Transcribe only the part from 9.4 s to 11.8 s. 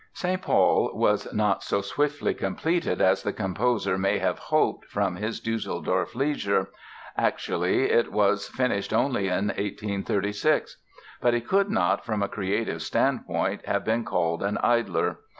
1836). But he could